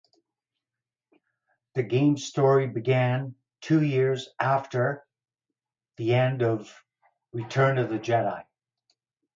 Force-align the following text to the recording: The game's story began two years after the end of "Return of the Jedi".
The 1.75 1.83
game's 1.83 2.23
story 2.25 2.65
began 2.65 3.35
two 3.61 3.83
years 3.83 4.29
after 4.39 5.05
the 5.97 6.15
end 6.15 6.41
of 6.41 6.83
"Return 7.33 7.77
of 7.77 7.89
the 7.89 7.99
Jedi". 7.99 8.43